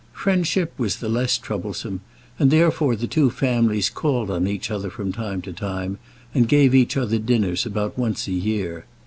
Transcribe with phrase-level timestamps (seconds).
[0.13, 2.01] Friendship was the less troublesome,
[2.39, 5.99] and therefore the two families called on each other from time to time,
[6.33, 8.85] and gave each other dinners about once a year.